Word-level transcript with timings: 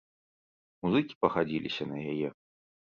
Музыкі 0.87 1.13
пагадзіліся 1.27 1.83
на 1.95 2.05
яе. 2.13 2.29